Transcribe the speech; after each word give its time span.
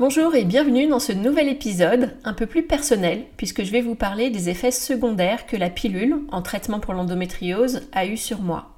Bonjour 0.00 0.34
et 0.34 0.46
bienvenue 0.46 0.86
dans 0.86 0.98
ce 0.98 1.12
nouvel 1.12 1.50
épisode 1.50 2.16
un 2.24 2.32
peu 2.32 2.46
plus 2.46 2.62
personnel 2.62 3.26
puisque 3.36 3.64
je 3.64 3.70
vais 3.70 3.82
vous 3.82 3.94
parler 3.94 4.30
des 4.30 4.48
effets 4.48 4.70
secondaires 4.70 5.44
que 5.44 5.58
la 5.58 5.68
pilule 5.68 6.22
en 6.32 6.40
traitement 6.40 6.80
pour 6.80 6.94
l'endométriose 6.94 7.82
a 7.92 8.06
eu 8.06 8.16
sur 8.16 8.40
moi. 8.40 8.70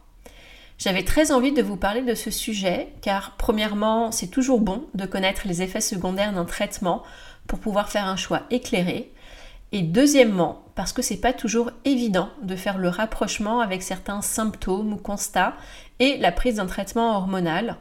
J'avais 0.78 1.04
très 1.04 1.30
envie 1.30 1.52
de 1.52 1.62
vous 1.62 1.76
parler 1.76 2.02
de 2.02 2.16
ce 2.16 2.32
sujet 2.32 2.88
car 3.02 3.36
premièrement 3.36 4.10
c'est 4.10 4.32
toujours 4.32 4.60
bon 4.60 4.82
de 4.94 5.06
connaître 5.06 5.42
les 5.46 5.62
effets 5.62 5.80
secondaires 5.80 6.32
d'un 6.32 6.44
traitement 6.44 7.04
pour 7.46 7.60
pouvoir 7.60 7.88
faire 7.88 8.08
un 8.08 8.16
choix 8.16 8.42
éclairé 8.50 9.12
et 9.70 9.82
deuxièmement 9.82 10.64
parce 10.74 10.92
que 10.92 11.02
c'est 11.02 11.20
pas 11.20 11.32
toujours 11.32 11.70
évident 11.84 12.30
de 12.42 12.56
faire 12.56 12.78
le 12.78 12.88
rapprochement 12.88 13.60
avec 13.60 13.84
certains 13.84 14.22
symptômes 14.22 14.92
ou 14.92 14.96
constats 14.96 15.54
et 16.00 16.18
la 16.18 16.32
prise 16.32 16.56
d'un 16.56 16.66
traitement 16.66 17.16
hormonal 17.16 17.76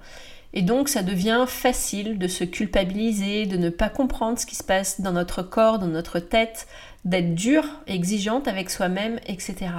et 0.54 0.62
donc 0.62 0.90
ça 0.90 1.04
devient 1.04 1.46
facile 1.48 2.18
de 2.18 2.28
se 2.28 2.44
culpabiliser, 2.44 3.46
de 3.46 3.58
ne 3.58 3.70
pas 3.70 3.90
comprendre 3.90 4.38
ce 4.38 4.46
qui 4.46 4.56
se 4.56 4.64
passe 4.64 5.02
dans 5.02 5.14
notre 5.14 5.44
corps, 5.44 5.80
dans 5.80 5.88
notre 5.88 6.20
tête, 6.20 6.68
d'être 7.06 7.34
dur, 7.34 7.64
exigeante 7.88 8.48
avec 8.48 8.70
soi-même, 8.70 9.20
etc. 9.28 9.72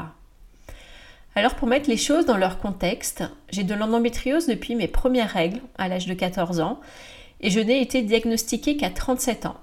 Alors 1.35 1.55
pour 1.55 1.69
mettre 1.69 1.89
les 1.89 1.97
choses 1.97 2.27
dans 2.27 2.37
leur 2.37 2.59
contexte, 2.59 3.25
j'ai 3.51 3.65
de 3.65 3.75
l'endométriose 3.75 4.47
depuis 4.47 4.75
mes 4.75 4.89
premières 4.89 5.31
règles 5.31 5.61
à 5.79 5.89
l'âge 5.89 6.07
de 6.07 6.15
14 6.15 6.61
ans 6.61 6.81
et 7.41 7.51
je 7.51 7.61
n'ai 7.61 7.81
été 7.81 8.03
diagnostiquée 8.03 8.77
qu'à 8.77 8.91
37 8.91 9.47
ans. 9.47 9.57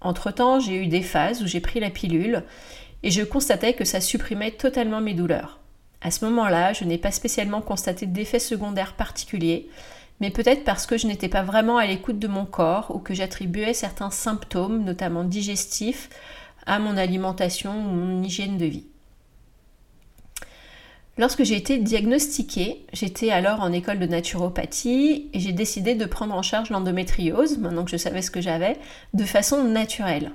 Entre-temps, 0.00 0.60
j'ai 0.60 0.76
eu 0.76 0.86
des 0.86 1.02
phases 1.02 1.42
où 1.42 1.46
j'ai 1.46 1.60
pris 1.60 1.80
la 1.80 1.90
pilule 1.90 2.44
et 3.02 3.10
je 3.10 3.22
constatais 3.22 3.72
que 3.72 3.84
ça 3.84 4.00
supprimait 4.00 4.52
totalement 4.52 5.00
mes 5.00 5.14
douleurs. 5.14 5.58
À 6.02 6.10
ce 6.10 6.24
moment-là, 6.26 6.72
je 6.72 6.84
n'ai 6.84 6.98
pas 6.98 7.10
spécialement 7.10 7.62
constaté 7.62 8.06
d'effets 8.06 8.38
secondaires 8.38 8.94
particuliers, 8.94 9.68
mais 10.20 10.30
peut-être 10.30 10.64
parce 10.64 10.86
que 10.86 10.96
je 10.96 11.06
n'étais 11.06 11.28
pas 11.28 11.42
vraiment 11.42 11.76
à 11.76 11.86
l'écoute 11.86 12.18
de 12.18 12.28
mon 12.28 12.46
corps 12.46 12.94
ou 12.94 12.98
que 12.98 13.14
j'attribuais 13.14 13.74
certains 13.74 14.10
symptômes, 14.10 14.84
notamment 14.84 15.24
digestifs, 15.24 16.08
à 16.66 16.78
mon 16.78 16.96
alimentation 16.96 17.72
ou 17.72 17.94
mon 17.94 18.22
hygiène 18.22 18.58
de 18.58 18.66
vie. 18.66 18.86
Lorsque 21.18 21.44
j'ai 21.44 21.56
été 21.56 21.78
diagnostiquée, 21.78 22.84
j'étais 22.92 23.30
alors 23.30 23.60
en 23.60 23.72
école 23.72 23.98
de 23.98 24.06
naturopathie 24.06 25.30
et 25.32 25.40
j'ai 25.40 25.52
décidé 25.52 25.94
de 25.94 26.04
prendre 26.04 26.34
en 26.34 26.42
charge 26.42 26.68
l'endométriose, 26.68 27.56
maintenant 27.56 27.84
que 27.84 27.90
je 27.90 27.96
savais 27.96 28.20
ce 28.20 28.30
que 28.30 28.42
j'avais, 28.42 28.76
de 29.14 29.24
façon 29.24 29.64
naturelle. 29.64 30.32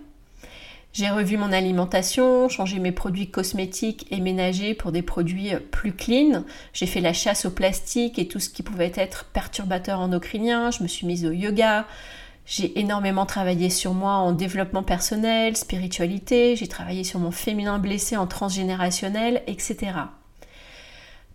J'ai 0.94 1.10
revu 1.10 1.38
mon 1.38 1.54
alimentation, 1.54 2.50
changé 2.50 2.80
mes 2.80 2.92
produits 2.92 3.32
cosmétiques 3.32 4.08
et 4.12 4.20
ménagers 4.20 4.74
pour 4.74 4.92
des 4.92 5.02
produits 5.02 5.52
plus 5.72 5.94
clean. 5.94 6.44
J'ai 6.74 6.86
fait 6.86 7.00
la 7.00 7.14
chasse 7.14 7.46
au 7.46 7.52
plastique 7.52 8.20
et 8.20 8.28
tout 8.28 8.42
ce 8.42 8.50
qui 8.50 8.62
pouvait 8.62 8.92
être 8.96 9.26
perturbateur 9.26 10.02
endocrinien. 10.02 10.70
Je 10.70 10.84
me 10.84 10.90
suis 10.90 11.08
mise 11.08 11.26
au 11.26 11.32
yoga. 11.32 11.88
J'ai 12.46 12.78
énormément 12.78 13.26
travaillé 13.26 13.70
sur 13.70 13.94
moi 13.94 14.16
en 14.16 14.34
développement 14.34 14.84
personnel, 14.84 15.56
spiritualité. 15.56 16.58
J'ai 16.58 16.68
travaillé 16.68 17.06
sur 17.06 17.20
mon 17.20 17.32
féminin 17.32 17.80
blessé 17.80 18.18
en 18.18 18.28
transgénérationnel, 18.28 19.44
etc. 19.48 19.94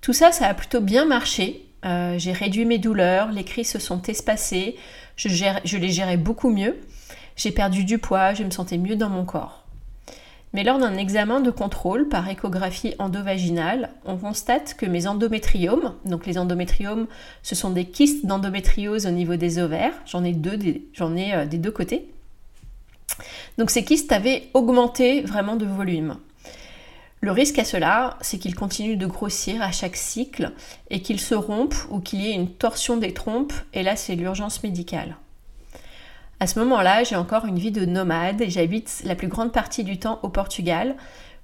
Tout 0.03 0.13
ça, 0.13 0.33
ça 0.33 0.49
a 0.49 0.55
plutôt 0.55 0.83
bien 0.83 1.07
marché. 1.07 1.67
Euh, 1.87 2.19
j'ai 2.19 2.33
réduit 2.33 2.67
mes 2.67 2.79
douleurs, 2.79 3.33
les 3.33 3.45
crises 3.45 3.71
se 3.71 3.79
sont 3.79 4.03
espacées, 4.03 4.77
je, 5.15 5.29
je 5.29 5.77
les 5.77 5.91
gérais 5.91 6.17
beaucoup 6.17 6.51
mieux. 6.51 6.77
J'ai 7.37 7.51
perdu 7.51 7.85
du 7.85 7.99
poids, 7.99 8.33
je 8.33 8.45
me 8.45 8.51
sentais 8.51 8.79
mieux 8.79 8.97
dans 8.97 9.11
mon 9.11 9.25
corps. 9.25 9.67
Mais 10.55 10.65
lors 10.65 10.79
d'un 10.79 10.97
examen 10.97 11.41
de 11.41 11.51
contrôle 11.51 12.09
par 12.09 12.27
échographie 12.31 12.95
endovaginale, 12.99 13.91
on 14.07 14.17
constate 14.17 14.75
que 14.75 14.87
mes 14.87 15.07
endométriomes, 15.07 15.95
donc 16.07 16.25
les 16.25 16.39
endométriomes, 16.39 17.09
ce 17.43 17.55
sont 17.55 17.69
des 17.69 17.85
kystes 17.85 18.25
d'endométriose 18.25 19.07
au 19.07 19.11
niveau 19.11 19.37
des 19.37 19.59
ovaires, 19.59 19.93
j'en 20.07 20.25
ai 20.25 20.33
deux, 20.33 20.59
ai 20.65 21.35
euh, 21.35 21.45
des 21.45 21.59
deux 21.59 21.71
côtés. 21.71 22.11
Donc 23.59 23.71
ces 23.71 23.85
kystes 23.85 24.13
avaient 24.13 24.49
augmenté 24.55 25.21
vraiment 25.21 25.57
de 25.57 25.67
volume. 25.67 26.17
Le 27.21 27.33
risque 27.33 27.59
à 27.59 27.65
cela, 27.65 28.17
c'est 28.23 28.39
qu'ils 28.39 28.55
continuent 28.55 28.97
de 28.97 29.07
grossir 29.07 29.61
à 29.61 29.73
chaque 29.73 29.97
cycle 29.97 30.53
et 30.89 31.03
qu'ils 31.03 31.21
se 31.21 31.35
rompent 31.35 31.87
ou 31.91 32.01
qu'il 32.01 32.23
y 32.23 32.31
ait 32.31 32.35
une 32.35 32.51
torsion 32.51 32.97
des 32.97 33.13
trompes, 33.13 33.55
et 33.75 33.83
là 33.83 33.95
c'est 33.95 34.15
l'urgence 34.15 34.63
médicale. 34.63 35.17
À 36.39 36.47
ce 36.47 36.59
moment-là, 36.59 37.03
j'ai 37.03 37.17
encore 37.17 37.47
une 37.47 37.59
vie 37.59 37.71
de 37.71 37.87
nomade 37.87 38.43
et 38.43 38.51
j'habite 38.51 39.03
la 39.05 39.15
plus 39.15 39.29
grande 39.29 39.53
partie 39.53 39.85
du 39.85 39.99
temps 39.99 40.21
au 40.23 40.29
Portugal, 40.29 40.97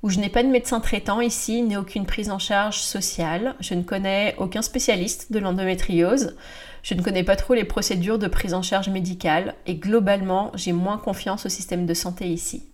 où 0.02 0.10
je 0.10 0.18
n'ai 0.18 0.28
pas 0.28 0.42
de 0.42 0.48
médecin 0.48 0.80
traitant 0.80 1.22
ici, 1.22 1.62
ni 1.62 1.78
aucune 1.78 2.04
prise 2.04 2.30
en 2.30 2.38
charge 2.38 2.78
sociale. 2.78 3.54
Je 3.60 3.72
ne 3.72 3.82
connais 3.82 4.34
aucun 4.36 4.60
spécialiste 4.60 5.32
de 5.32 5.38
l'endométriose. 5.38 6.36
Je 6.82 6.92
ne 6.92 7.00
connais 7.00 7.24
pas 7.24 7.36
trop 7.36 7.54
les 7.54 7.64
procédures 7.64 8.18
de 8.18 8.26
prise 8.26 8.52
en 8.52 8.60
charge 8.60 8.90
médicale 8.90 9.54
et 9.66 9.76
globalement, 9.76 10.50
j'ai 10.56 10.72
moins 10.72 10.98
confiance 10.98 11.46
au 11.46 11.48
système 11.48 11.86
de 11.86 11.94
santé 11.94 12.26
ici. 12.28 12.64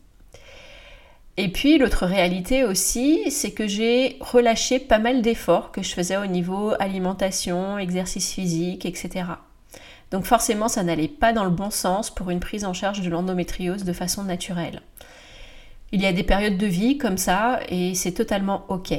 Et 1.37 1.53
puis 1.53 1.78
l'autre 1.78 2.05
réalité 2.05 2.65
aussi, 2.65 3.31
c'est 3.31 3.53
que 3.53 3.69
j'ai 3.69 4.17
relâché 4.19 4.81
pas 4.81 4.99
mal 4.99 5.23
d'efforts 5.23 5.71
que 5.71 5.84
je 5.84 5.95
faisais 5.95 6.17
au 6.17 6.27
niveau 6.27 6.73
alimentation, 6.81 7.78
exercice 7.78 8.33
physique, 8.33 8.87
etc. 8.87 9.27
Donc 10.11 10.25
forcément, 10.25 10.69
ça 10.69 10.83
n'allait 10.83 11.09
pas 11.09 11.33
dans 11.33 11.45
le 11.45 11.51
bon 11.51 11.71
sens 11.71 12.11
pour 12.11 12.31
une 12.31 12.41
prise 12.41 12.65
en 12.65 12.73
charge 12.73 13.03
de 13.03 13.11
l'endométriose 13.11 13.85
de 13.85 13.93
façon 13.93 14.25
naturelle. 14.25 14.81
Il 15.93 16.03
y 16.03 16.07
a 16.07 16.13
des 16.13 16.23
périodes 16.23 16.59
de 16.59 16.67
vie 16.67 16.99
comme 16.99 17.19
ça 17.19 17.61
et 17.69 17.95
c'est 17.95 18.13
totalement 18.13 18.65
OK. 18.69 18.93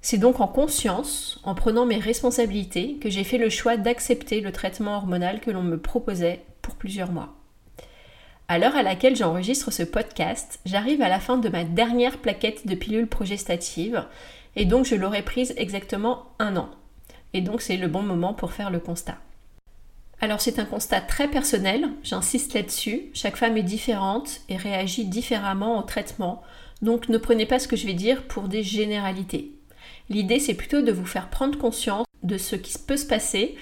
C'est 0.00 0.18
donc 0.18 0.40
en 0.40 0.48
conscience, 0.48 1.40
en 1.44 1.54
prenant 1.54 1.86
mes 1.86 1.98
responsabilités, 1.98 2.96
que 3.00 3.08
j'ai 3.08 3.22
fait 3.22 3.38
le 3.38 3.50
choix 3.50 3.76
d'accepter 3.76 4.40
le 4.40 4.50
traitement 4.50 4.96
hormonal 4.96 5.40
que 5.40 5.50
l'on 5.50 5.62
me 5.62 5.78
proposait 5.78 6.42
pour 6.60 6.74
plusieurs 6.74 7.12
mois. 7.12 7.34
À 8.48 8.58
l'heure 8.58 8.76
à 8.76 8.82
laquelle 8.82 9.16
j'enregistre 9.16 9.70
ce 9.70 9.84
podcast, 9.84 10.58
j'arrive 10.66 11.02
à 11.02 11.08
la 11.08 11.20
fin 11.20 11.38
de 11.38 11.48
ma 11.48 11.62
dernière 11.62 12.18
plaquette 12.18 12.66
de 12.66 12.74
pilules 12.74 13.06
progestatives 13.06 14.04
et 14.56 14.64
donc 14.64 14.86
je 14.86 14.96
l'aurai 14.96 15.22
prise 15.22 15.54
exactement 15.56 16.26
un 16.40 16.56
an. 16.56 16.68
Et 17.32 17.40
donc 17.40 17.62
c'est 17.62 17.76
le 17.76 17.88
bon 17.88 18.02
moment 18.02 18.34
pour 18.34 18.52
faire 18.52 18.70
le 18.70 18.80
constat. 18.80 19.18
Alors 20.22 20.40
c'est 20.40 20.60
un 20.60 20.64
constat 20.64 21.00
très 21.00 21.26
personnel, 21.26 21.88
j'insiste 22.04 22.54
là-dessus. 22.54 23.10
Chaque 23.12 23.36
femme 23.36 23.56
est 23.56 23.64
différente 23.64 24.40
et 24.48 24.56
réagit 24.56 25.04
différemment 25.04 25.80
au 25.80 25.82
traitement, 25.82 26.42
donc 26.80 27.08
ne 27.08 27.18
prenez 27.18 27.44
pas 27.44 27.58
ce 27.58 27.66
que 27.66 27.74
je 27.74 27.88
vais 27.88 27.92
dire 27.92 28.22
pour 28.28 28.44
des 28.44 28.62
généralités. 28.62 29.50
L'idée 30.10 30.38
c'est 30.38 30.54
plutôt 30.54 30.80
de 30.80 30.92
vous 30.92 31.06
faire 31.06 31.28
prendre 31.28 31.58
conscience 31.58 32.06
de 32.22 32.38
ce 32.38 32.54
qui 32.54 32.78
peut 32.78 32.96
se 32.96 33.04
passer 33.04 33.56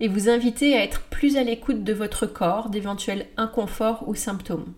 et 0.00 0.08
vous 0.08 0.30
inviter 0.30 0.74
à 0.74 0.82
être 0.82 1.02
plus 1.02 1.36
à 1.36 1.42
l'écoute 1.42 1.84
de 1.84 1.92
votre 1.92 2.24
corps, 2.24 2.70
d'éventuels 2.70 3.26
inconforts 3.36 4.08
ou 4.08 4.14
symptômes. 4.14 4.72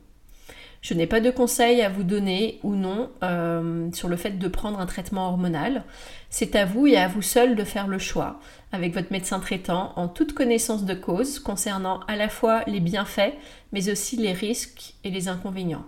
Je 0.81 0.95
n'ai 0.95 1.07
pas 1.07 1.21
de 1.21 1.31
conseils 1.31 1.83
à 1.83 1.89
vous 1.89 2.05
donner 2.05 2.61
ou 2.63 2.75
non 2.75 3.11
euh, 3.25 3.91
sur 3.93 4.09
le 4.09 4.17
fait 4.17 4.39
de 4.39 4.49
prendre 4.49 4.79
un 4.79 4.87
traitement 4.87 5.29
hormonal. 5.29 5.85
C'est 6.31 6.55
à 6.55 6.65
vous 6.65 6.87
et 6.87 6.97
à 6.97 7.09
vous 7.09 7.23
seul 7.23 7.57
de 7.57 7.65
faire 7.65 7.89
le 7.89 7.99
choix 7.99 8.39
avec 8.71 8.95
votre 8.95 9.11
médecin 9.11 9.41
traitant 9.41 9.93
en 9.97 10.09
toute 10.09 10.35
connaissance 10.35 10.85
de 10.85 10.95
cause 10.95 11.41
concernant 11.41 12.01
à 12.07 12.15
la 12.15 12.29
fois 12.29 12.63
les 12.67 12.81
bienfaits 12.81 13.35
mais 13.73 13.91
aussi 13.91 14.17
les 14.17 14.33
risques 14.33 14.95
et 15.03 15.11
les 15.11 15.29
inconvénients. 15.29 15.87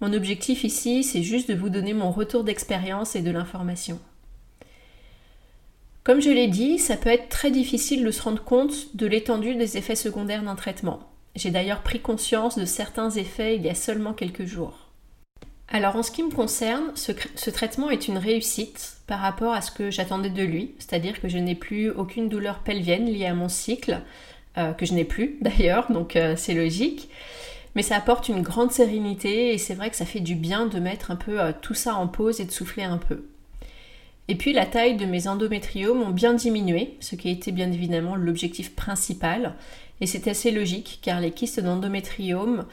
Mon 0.00 0.12
objectif 0.12 0.62
ici, 0.62 1.02
c'est 1.02 1.22
juste 1.22 1.48
de 1.48 1.56
vous 1.56 1.70
donner 1.70 1.92
mon 1.92 2.12
retour 2.12 2.44
d'expérience 2.44 3.16
et 3.16 3.22
de 3.22 3.32
l'information. 3.32 3.98
Comme 6.04 6.20
je 6.22 6.30
l'ai 6.30 6.46
dit, 6.46 6.78
ça 6.78 6.96
peut 6.96 7.10
être 7.10 7.28
très 7.28 7.50
difficile 7.50 8.04
de 8.04 8.10
se 8.12 8.22
rendre 8.22 8.42
compte 8.42 8.96
de 8.96 9.06
l'étendue 9.06 9.56
des 9.56 9.76
effets 9.76 9.96
secondaires 9.96 10.44
d'un 10.44 10.54
traitement. 10.54 11.00
J'ai 11.38 11.50
d'ailleurs 11.52 11.82
pris 11.82 12.00
conscience 12.00 12.58
de 12.58 12.64
certains 12.64 13.10
effets 13.10 13.54
il 13.54 13.62
y 13.62 13.68
a 13.68 13.74
seulement 13.74 14.12
quelques 14.12 14.44
jours. 14.44 14.88
Alors 15.68 15.94
en 15.94 16.02
ce 16.02 16.10
qui 16.10 16.24
me 16.24 16.32
concerne, 16.32 16.90
ce, 16.96 17.50
traitement 17.50 17.90
est 17.90 18.08
une 18.08 18.18
réussite 18.18 18.96
par 19.06 19.20
rapport 19.20 19.52
à 19.52 19.60
ce 19.60 19.70
que 19.70 19.92
j'attendais 19.92 20.30
de 20.30 20.42
lui, 20.42 20.74
c'est-à-dire 20.80 21.20
que 21.20 21.28
je 21.28 21.38
n'ai 21.38 21.54
plus 21.54 21.90
aucune 21.90 22.28
douleur 22.28 22.58
pelvienne 22.58 23.06
liée 23.06 23.26
à 23.26 23.34
mon 23.34 23.48
cycle, 23.48 24.00
euh, 24.56 24.72
que 24.72 24.84
je 24.84 24.94
n'ai 24.94 25.04
plus 25.04 25.36
d'ailleurs, 25.40 25.92
donc 25.92 26.16
euh, 26.16 26.34
c'est 26.36 26.54
logique. 26.54 27.08
Mais 27.76 27.82
ça 27.82 27.94
apporte 27.94 28.28
une 28.28 28.42
grande 28.42 28.72
sérénité 28.72 29.54
et 29.54 29.58
c'est 29.58 29.74
vrai 29.74 29.90
que 29.90 29.96
ça 29.96 30.06
fait 30.06 30.20
du 30.20 30.34
bien 30.34 30.66
de 30.66 30.80
mettre 30.80 31.12
un 31.12 31.16
peu 31.16 31.40
euh, 31.40 31.52
tout 31.62 31.74
ça 31.74 31.94
en 31.94 32.08
pause 32.08 32.40
et 32.40 32.46
de 32.46 32.50
souffler 32.50 32.82
un 32.82 32.98
peu. 32.98 33.22
Et 34.26 34.34
puis 34.34 34.52
la 34.52 34.66
taille 34.66 34.96
de 34.96 35.06
mes 35.06 35.28
endométriomes 35.28 36.02
ont 36.02 36.10
bien 36.10 36.34
diminué, 36.34 36.96
ce 37.00 37.14
qui 37.14 37.30
été 37.30 37.52
bien 37.52 37.70
évidemment 37.70 38.16
l'objectif 38.16 38.74
principal. 38.74 39.54
Et 40.00 40.06
c'est 40.06 40.28
assez 40.28 40.50
logique 40.50 41.00
car 41.02 41.20
les 41.20 41.32
kystes 41.32 41.60
d'endométriome 41.60 42.64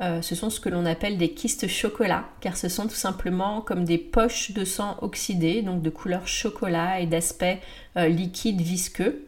euh, 0.00 0.20
ce 0.20 0.34
sont 0.34 0.50
ce 0.50 0.58
que 0.58 0.68
l'on 0.68 0.84
appelle 0.86 1.16
des 1.16 1.32
kystes 1.32 1.68
chocolat, 1.68 2.24
car 2.40 2.56
ce 2.56 2.68
sont 2.68 2.88
tout 2.88 2.94
simplement 2.94 3.60
comme 3.60 3.84
des 3.84 3.98
poches 3.98 4.52
de 4.52 4.64
sang 4.64 4.96
oxydées, 5.00 5.62
donc 5.62 5.82
de 5.82 5.90
couleur 5.90 6.26
chocolat 6.26 7.00
et 7.00 7.06
d'aspect 7.06 7.60
euh, 7.96 8.08
liquide 8.08 8.60
visqueux. 8.60 9.24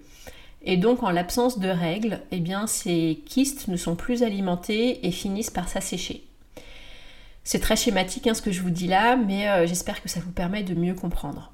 Et 0.62 0.76
donc 0.76 1.02
en 1.02 1.10
l'absence 1.10 1.58
de 1.58 1.68
règles, 1.68 2.20
eh 2.32 2.40
bien, 2.40 2.66
ces 2.66 3.22
kystes 3.26 3.68
ne 3.68 3.76
sont 3.76 3.94
plus 3.94 4.22
alimentés 4.22 5.06
et 5.06 5.10
finissent 5.12 5.50
par 5.50 5.68
s'assécher. 5.68 6.24
C'est 7.44 7.60
très 7.60 7.76
schématique 7.76 8.26
hein, 8.26 8.34
ce 8.34 8.42
que 8.42 8.50
je 8.50 8.62
vous 8.62 8.70
dis 8.70 8.88
là, 8.88 9.16
mais 9.16 9.48
euh, 9.48 9.66
j'espère 9.66 10.02
que 10.02 10.08
ça 10.08 10.20
vous 10.20 10.32
permet 10.32 10.62
de 10.62 10.74
mieux 10.74 10.94
comprendre. 10.94 11.53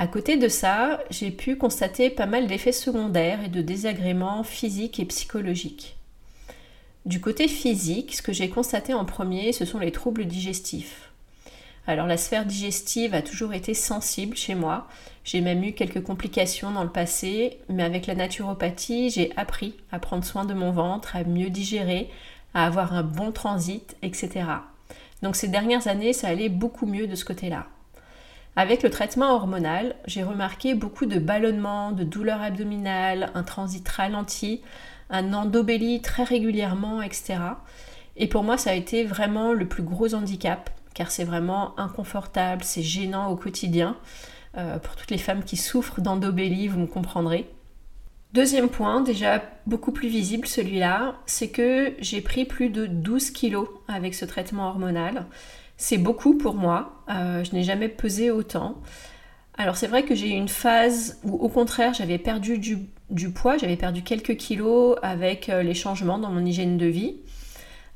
À 0.00 0.06
côté 0.06 0.38
de 0.38 0.48
ça, 0.48 0.98
j'ai 1.10 1.30
pu 1.30 1.56
constater 1.56 2.08
pas 2.08 2.24
mal 2.24 2.46
d'effets 2.46 2.72
secondaires 2.72 3.44
et 3.44 3.48
de 3.48 3.60
désagréments 3.60 4.42
physiques 4.44 4.98
et 4.98 5.04
psychologiques. 5.04 5.98
Du 7.04 7.20
côté 7.20 7.48
physique, 7.48 8.14
ce 8.14 8.22
que 8.22 8.32
j'ai 8.32 8.48
constaté 8.48 8.94
en 8.94 9.04
premier, 9.04 9.52
ce 9.52 9.66
sont 9.66 9.78
les 9.78 9.92
troubles 9.92 10.24
digestifs. 10.24 11.10
Alors 11.86 12.06
la 12.06 12.16
sphère 12.16 12.46
digestive 12.46 13.12
a 13.12 13.20
toujours 13.20 13.52
été 13.52 13.74
sensible 13.74 14.38
chez 14.38 14.54
moi. 14.54 14.88
J'ai 15.22 15.42
même 15.42 15.62
eu 15.62 15.72
quelques 15.72 16.02
complications 16.02 16.70
dans 16.70 16.84
le 16.84 16.88
passé, 16.88 17.58
mais 17.68 17.82
avec 17.82 18.06
la 18.06 18.14
naturopathie, 18.14 19.10
j'ai 19.10 19.36
appris 19.36 19.74
à 19.92 19.98
prendre 19.98 20.24
soin 20.24 20.46
de 20.46 20.54
mon 20.54 20.72
ventre, 20.72 21.14
à 21.14 21.24
mieux 21.24 21.50
digérer, 21.50 22.08
à 22.54 22.64
avoir 22.64 22.94
un 22.94 23.02
bon 23.02 23.32
transit, 23.32 23.98
etc. 24.00 24.46
Donc 25.22 25.36
ces 25.36 25.48
dernières 25.48 25.88
années, 25.88 26.14
ça 26.14 26.28
allait 26.28 26.48
beaucoup 26.48 26.86
mieux 26.86 27.06
de 27.06 27.14
ce 27.14 27.26
côté-là. 27.26 27.66
Avec 28.56 28.82
le 28.82 28.90
traitement 28.90 29.34
hormonal, 29.34 29.94
j'ai 30.06 30.22
remarqué 30.22 30.74
beaucoup 30.74 31.06
de 31.06 31.18
ballonnements, 31.18 31.92
de 31.92 32.04
douleurs 32.04 32.42
abdominales, 32.42 33.30
un 33.34 33.42
transit 33.42 33.88
ralenti, 33.88 34.60
un 35.08 35.32
endobélie 35.32 36.02
très 36.02 36.24
régulièrement, 36.24 37.00
etc. 37.00 37.38
Et 38.16 38.26
pour 38.26 38.42
moi, 38.42 38.58
ça 38.58 38.70
a 38.70 38.74
été 38.74 39.04
vraiment 39.04 39.52
le 39.52 39.66
plus 39.66 39.82
gros 39.82 40.14
handicap, 40.14 40.70
car 40.94 41.10
c'est 41.10 41.24
vraiment 41.24 41.78
inconfortable, 41.78 42.64
c'est 42.64 42.82
gênant 42.82 43.28
au 43.28 43.36
quotidien. 43.36 43.96
Euh, 44.58 44.78
pour 44.78 44.96
toutes 44.96 45.10
les 45.10 45.18
femmes 45.18 45.44
qui 45.44 45.56
souffrent 45.56 46.00
d'endobélie, 46.00 46.66
vous 46.66 46.80
me 46.80 46.86
comprendrez. 46.86 47.48
Deuxième 48.32 48.68
point, 48.68 49.00
déjà 49.00 49.42
beaucoup 49.66 49.90
plus 49.90 50.08
visible 50.08 50.46
celui-là, 50.46 51.16
c'est 51.26 51.48
que 51.48 51.94
j'ai 51.98 52.20
pris 52.20 52.44
plus 52.44 52.70
de 52.70 52.86
12 52.86 53.30
kilos 53.30 53.68
avec 53.88 54.14
ce 54.14 54.24
traitement 54.24 54.68
hormonal. 54.68 55.26
C'est 55.82 55.96
beaucoup 55.96 56.36
pour 56.36 56.56
moi, 56.56 57.02
euh, 57.08 57.42
je 57.42 57.54
n'ai 57.54 57.62
jamais 57.62 57.88
pesé 57.88 58.30
autant. 58.30 58.82
Alors 59.56 59.78
c'est 59.78 59.86
vrai 59.86 60.02
que 60.02 60.14
j'ai 60.14 60.28
eu 60.28 60.36
une 60.36 60.50
phase 60.50 61.18
où 61.24 61.32
au 61.36 61.48
contraire 61.48 61.94
j'avais 61.94 62.18
perdu 62.18 62.58
du, 62.58 63.30
poids, 63.30 63.56
j'avais 63.56 63.78
perdu 63.78 64.02
quelques 64.02 64.36
kilos 64.36 64.98
avec 65.00 65.48
euh, 65.48 65.62
les 65.62 65.72
changements 65.72 66.18
dans 66.18 66.28
mon 66.28 66.44
hygiène 66.44 66.76
de 66.76 66.84
vie. 66.84 67.16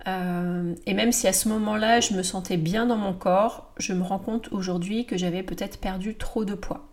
Euh, 0.09 0.75
et 0.87 0.95
même 0.95 1.13
si 1.13 1.29
à 1.29 1.35
ce 1.35 1.47
moment-là 1.51 2.01
je 2.01 2.15
me 2.15 2.23
sentais 2.23 2.57
bien 2.57 2.87
dans 2.87 2.97
mon 2.97 3.13
corps, 3.13 3.75
je 3.77 3.93
me 3.93 4.03
rends 4.03 4.19
compte 4.19 4.49
aujourd'hui 4.51 5.05
que 5.05 5.19
j'avais 5.19 5.43
peut-être 5.43 5.79
perdu 5.79 6.15
trop 6.15 6.47
de 6.47 6.55
poids. 6.55 6.89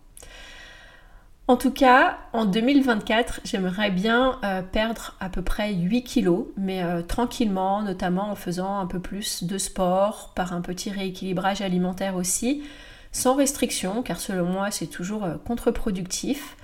En 1.48 1.58
tout 1.58 1.72
cas, 1.72 2.20
en 2.34 2.46
2024, 2.46 3.42
j'aimerais 3.44 3.92
bien 3.92 4.40
euh, 4.44 4.62
perdre 4.62 5.16
à 5.20 5.28
peu 5.28 5.42
près 5.42 5.74
8 5.74 6.04
kilos, 6.04 6.48
mais 6.56 6.82
tranquillement, 7.08 7.82
notamment 7.82 8.32
en 8.32 8.36
faisant 8.36 8.80
un 8.80 8.86
peu 8.86 9.00
plus 9.00 9.44
de 9.44 9.58
sport, 9.58 10.32
par 10.34 10.54
un 10.54 10.62
petit 10.62 10.92
rééquilibrage 10.92 11.62
alimentaire 11.62 12.16
aussi, 12.16 12.64
sans 13.12 13.36
restriction, 13.36 14.04
car 14.04 14.20
selon 14.20 14.46
moi 14.46 14.72
c'est 14.72 14.88
toujours 14.88 15.24
euh, 15.24 15.36
contre-productif. 15.46 16.56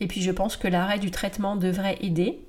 Et 0.00 0.06
puis 0.06 0.22
je 0.22 0.30
pense 0.30 0.56
que 0.56 0.68
l'arrêt 0.68 0.98
du 0.98 1.10
traitement 1.10 1.56
devrait 1.56 1.98
aider. 2.00 2.40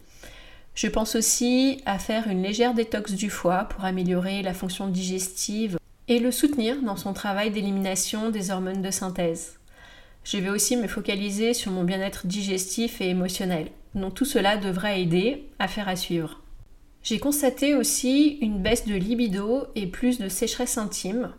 Je 0.74 0.88
pense 0.88 1.16
aussi 1.16 1.82
à 1.86 2.00
faire 2.00 2.28
une 2.28 2.42
légère 2.42 2.74
détox 2.74 3.14
du 3.14 3.30
foie 3.30 3.66
pour 3.66 3.86
améliorer 3.86 4.42
la 4.42 4.54
fonction 4.54 4.88
digestive 4.88 5.78
et 6.08 6.20
le 6.20 6.32
soutenir 6.32 6.82
dans 6.82 6.98
son 6.98 7.14
travail 7.14 7.50
d'élimination 7.50 8.30
des 8.30 8.52
hormones 8.52 8.82
de 8.82 8.92
synthèse. 8.92 9.58
Je 10.26 10.38
vais 10.40 10.50
aussi 10.50 10.76
me 10.76 10.88
focaliser 10.88 11.54
sur 11.54 11.72
mon 11.72 11.84
bien-être 11.84 12.26
digestif 12.26 13.00
et 13.00 13.10
émotionnel. 13.10 13.68
Donc 13.94 14.16
tout 14.16 14.26
cela 14.26 14.58
devrait 14.58 15.00
aider 15.00 15.48
à 15.60 15.68
faire 15.68 15.88
à 15.88 15.96
suivre. 15.96 16.42
J'ai 17.04 17.20
constaté 17.20 17.76
aussi 17.76 18.40
une 18.42 18.60
baisse 18.60 18.88
de 18.88 18.96
libido 18.96 19.68
et 19.76 19.86
plus 19.86 20.18
de 20.18 20.28
sécheresse 20.28 20.80
intime. 20.80 21.32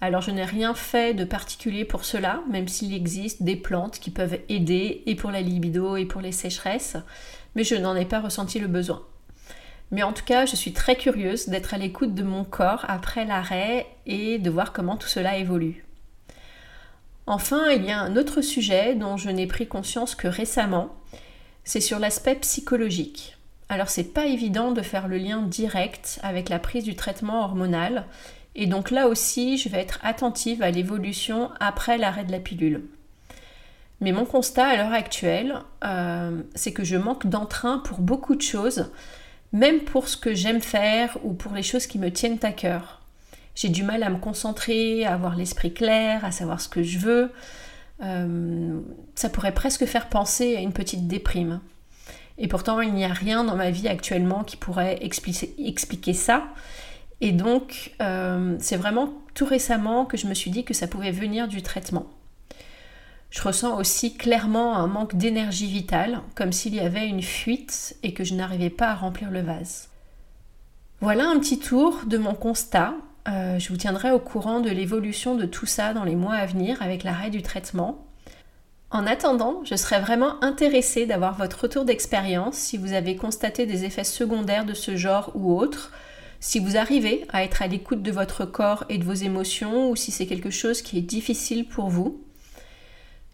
Alors 0.00 0.22
je 0.22 0.32
n'ai 0.32 0.44
rien 0.44 0.74
fait 0.74 1.14
de 1.14 1.22
particulier 1.22 1.84
pour 1.84 2.04
cela, 2.04 2.42
même 2.50 2.66
s'il 2.66 2.92
existe 2.92 3.44
des 3.44 3.54
plantes 3.54 4.00
qui 4.00 4.10
peuvent 4.10 4.40
aider 4.48 5.04
et 5.06 5.14
pour 5.14 5.30
la 5.30 5.40
libido 5.40 5.96
et 5.96 6.04
pour 6.04 6.20
les 6.20 6.32
sécheresses, 6.32 6.96
mais 7.54 7.62
je 7.62 7.76
n'en 7.76 7.94
ai 7.94 8.06
pas 8.06 8.20
ressenti 8.20 8.58
le 8.58 8.66
besoin. 8.66 9.02
Mais 9.92 10.02
en 10.02 10.12
tout 10.12 10.24
cas, 10.24 10.46
je 10.46 10.56
suis 10.56 10.72
très 10.72 10.96
curieuse 10.96 11.48
d'être 11.48 11.74
à 11.74 11.78
l'écoute 11.78 12.16
de 12.16 12.24
mon 12.24 12.42
corps 12.42 12.86
après 12.88 13.24
l'arrêt 13.24 13.86
et 14.06 14.40
de 14.40 14.50
voir 14.50 14.72
comment 14.72 14.96
tout 14.96 15.06
cela 15.06 15.38
évolue. 15.38 15.84
Enfin, 17.26 17.70
il 17.70 17.84
y 17.84 17.90
a 17.90 18.00
un 18.00 18.16
autre 18.16 18.40
sujet 18.40 18.94
dont 18.94 19.16
je 19.16 19.30
n'ai 19.30 19.46
pris 19.46 19.68
conscience 19.68 20.14
que 20.14 20.28
récemment, 20.28 20.94
c'est 21.64 21.80
sur 21.80 21.98
l'aspect 21.98 22.34
psychologique. 22.36 23.36
Alors 23.68 23.88
c'est 23.88 24.12
pas 24.12 24.26
évident 24.26 24.72
de 24.72 24.82
faire 24.82 25.08
le 25.08 25.16
lien 25.16 25.40
direct 25.42 26.18
avec 26.22 26.48
la 26.48 26.58
prise 26.58 26.84
du 26.84 26.94
traitement 26.94 27.44
hormonal 27.44 28.06
et 28.54 28.66
donc 28.66 28.90
là 28.90 29.08
aussi, 29.08 29.56
je 29.56 29.68
vais 29.68 29.78
être 29.78 29.98
attentive 30.02 30.62
à 30.62 30.70
l'évolution 30.70 31.50
après 31.58 31.96
l'arrêt 31.96 32.24
de 32.24 32.32
la 32.32 32.38
pilule. 32.38 32.82
Mais 34.00 34.12
mon 34.12 34.24
constat 34.24 34.66
à 34.66 34.76
l'heure 34.76 34.92
actuelle, 34.92 35.60
euh, 35.84 36.42
c'est 36.54 36.72
que 36.72 36.84
je 36.84 36.96
manque 36.96 37.26
d'entrain 37.26 37.78
pour 37.78 38.00
beaucoup 38.00 38.34
de 38.34 38.42
choses, 38.42 38.90
même 39.52 39.80
pour 39.80 40.08
ce 40.08 40.16
que 40.16 40.34
j'aime 40.34 40.60
faire 40.60 41.16
ou 41.22 41.32
pour 41.32 41.52
les 41.52 41.62
choses 41.62 41.86
qui 41.86 41.98
me 41.98 42.10
tiennent 42.10 42.40
à 42.42 42.52
cœur. 42.52 43.01
J'ai 43.54 43.68
du 43.68 43.82
mal 43.82 44.02
à 44.02 44.10
me 44.10 44.18
concentrer, 44.18 45.04
à 45.04 45.14
avoir 45.14 45.36
l'esprit 45.36 45.72
clair, 45.72 46.24
à 46.24 46.30
savoir 46.30 46.60
ce 46.60 46.68
que 46.68 46.82
je 46.82 46.98
veux. 46.98 47.32
Euh, 48.02 48.80
ça 49.14 49.28
pourrait 49.28 49.54
presque 49.54 49.84
faire 49.84 50.08
penser 50.08 50.56
à 50.56 50.60
une 50.60 50.72
petite 50.72 51.06
déprime. 51.06 51.60
Et 52.38 52.48
pourtant, 52.48 52.80
il 52.80 52.94
n'y 52.94 53.04
a 53.04 53.12
rien 53.12 53.44
dans 53.44 53.56
ma 53.56 53.70
vie 53.70 53.88
actuellement 53.88 54.42
qui 54.42 54.56
pourrait 54.56 54.98
expliquer 55.02 56.14
ça. 56.14 56.48
Et 57.20 57.32
donc, 57.32 57.92
euh, 58.00 58.56
c'est 58.58 58.76
vraiment 58.76 59.12
tout 59.34 59.46
récemment 59.46 60.06
que 60.06 60.16
je 60.16 60.26
me 60.26 60.34
suis 60.34 60.50
dit 60.50 60.64
que 60.64 60.74
ça 60.74 60.88
pouvait 60.88 61.12
venir 61.12 61.46
du 61.46 61.62
traitement. 61.62 62.06
Je 63.30 63.40
ressens 63.40 63.78
aussi 63.78 64.16
clairement 64.16 64.76
un 64.76 64.86
manque 64.86 65.16
d'énergie 65.16 65.68
vitale, 65.68 66.20
comme 66.34 66.52
s'il 66.52 66.74
y 66.74 66.80
avait 66.80 67.06
une 67.06 67.22
fuite 67.22 67.96
et 68.02 68.12
que 68.12 68.24
je 68.24 68.34
n'arrivais 68.34 68.70
pas 68.70 68.88
à 68.88 68.94
remplir 68.94 69.30
le 69.30 69.40
vase. 69.40 69.88
Voilà 71.00 71.28
un 71.28 71.38
petit 71.38 71.58
tour 71.58 72.00
de 72.06 72.18
mon 72.18 72.34
constat. 72.34 72.94
Euh, 73.28 73.58
je 73.58 73.68
vous 73.68 73.76
tiendrai 73.76 74.10
au 74.10 74.18
courant 74.18 74.60
de 74.60 74.70
l'évolution 74.70 75.36
de 75.36 75.46
tout 75.46 75.66
ça 75.66 75.94
dans 75.94 76.04
les 76.04 76.16
mois 76.16 76.34
à 76.34 76.46
venir 76.46 76.82
avec 76.82 77.04
l'arrêt 77.04 77.30
du 77.30 77.42
traitement. 77.42 78.04
En 78.90 79.06
attendant, 79.06 79.62
je 79.64 79.74
serais 79.74 80.00
vraiment 80.00 80.42
intéressée 80.44 81.06
d'avoir 81.06 81.36
votre 81.36 81.62
retour 81.62 81.84
d'expérience 81.84 82.56
si 82.56 82.76
vous 82.76 82.92
avez 82.92 83.16
constaté 83.16 83.64
des 83.64 83.84
effets 83.84 84.04
secondaires 84.04 84.66
de 84.66 84.74
ce 84.74 84.96
genre 84.96 85.30
ou 85.34 85.56
autres, 85.56 85.92
si 86.40 86.58
vous 86.58 86.76
arrivez 86.76 87.24
à 87.32 87.44
être 87.44 87.62
à 87.62 87.68
l'écoute 87.68 88.02
de 88.02 88.10
votre 88.10 88.44
corps 88.44 88.84
et 88.88 88.98
de 88.98 89.04
vos 89.04 89.14
émotions 89.14 89.88
ou 89.88 89.96
si 89.96 90.10
c'est 90.10 90.26
quelque 90.26 90.50
chose 90.50 90.82
qui 90.82 90.98
est 90.98 91.02
difficile 91.02 91.66
pour 91.66 91.88
vous. 91.88 92.20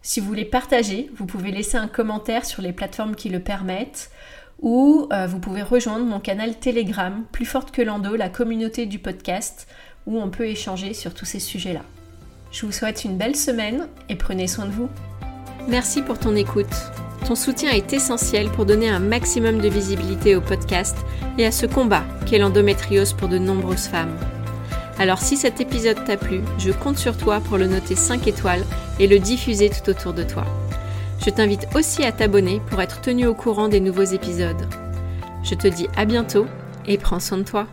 Si 0.01 0.19
vous 0.21 0.27
voulez 0.27 0.45
partager, 0.45 1.09
vous 1.15 1.25
pouvez 1.25 1.51
laisser 1.51 1.77
un 1.77 1.87
commentaire 1.87 2.45
sur 2.45 2.61
les 2.61 2.71
plateformes 2.71 3.15
qui 3.15 3.27
le 3.29 3.41
permettent 3.41 4.11
ou 4.61 5.07
euh, 5.11 5.27
vous 5.27 5.39
pouvez 5.39 5.61
rejoindre 5.61 6.05
mon 6.05 6.19
canal 6.19 6.55
Telegram, 6.59 7.23
plus 7.31 7.45
forte 7.45 7.71
que 7.71 7.81
l'endo, 7.81 8.15
la 8.15 8.29
communauté 8.29 8.85
du 8.85 8.99
podcast, 8.99 9.67
où 10.05 10.19
on 10.19 10.29
peut 10.29 10.47
échanger 10.47 10.93
sur 10.93 11.13
tous 11.13 11.25
ces 11.25 11.39
sujets-là. 11.39 11.83
Je 12.51 12.65
vous 12.65 12.71
souhaite 12.71 13.05
une 13.05 13.17
belle 13.17 13.35
semaine 13.35 13.87
et 14.09 14.15
prenez 14.15 14.47
soin 14.47 14.65
de 14.65 14.71
vous. 14.71 14.89
Merci 15.67 16.01
pour 16.01 16.17
ton 16.17 16.35
écoute. 16.35 16.73
Ton 17.25 17.35
soutien 17.35 17.71
est 17.71 17.93
essentiel 17.93 18.49
pour 18.49 18.65
donner 18.65 18.89
un 18.89 18.99
maximum 18.99 19.59
de 19.59 19.69
visibilité 19.69 20.35
au 20.35 20.41
podcast 20.41 20.97
et 21.37 21.45
à 21.45 21.51
ce 21.51 21.67
combat 21.67 22.03
qu'est 22.25 22.39
l'endométriose 22.39 23.13
pour 23.13 23.27
de 23.27 23.37
nombreuses 23.37 23.87
femmes. 23.87 24.15
Alors 24.97 25.19
si 25.19 25.37
cet 25.37 25.61
épisode 25.61 26.03
t'a 26.05 26.17
plu, 26.17 26.41
je 26.57 26.71
compte 26.71 26.97
sur 26.97 27.15
toi 27.15 27.39
pour 27.39 27.57
le 27.57 27.67
noter 27.67 27.95
5 27.95 28.27
étoiles 28.27 28.65
et 28.99 29.07
le 29.07 29.19
diffuser 29.19 29.69
tout 29.69 29.89
autour 29.89 30.13
de 30.13 30.23
toi. 30.23 30.43
Je 31.25 31.29
t'invite 31.29 31.67
aussi 31.75 32.03
à 32.03 32.11
t'abonner 32.11 32.61
pour 32.69 32.81
être 32.81 33.01
tenu 33.01 33.25
au 33.27 33.33
courant 33.33 33.67
des 33.67 33.79
nouveaux 33.79 34.03
épisodes. 34.03 34.67
Je 35.43 35.55
te 35.55 35.67
dis 35.67 35.87
à 35.97 36.05
bientôt 36.05 36.47
et 36.87 36.97
prends 36.97 37.19
soin 37.19 37.39
de 37.39 37.43
toi. 37.43 37.67